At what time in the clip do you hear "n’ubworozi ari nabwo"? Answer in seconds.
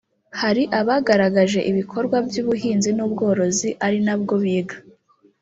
2.93-4.33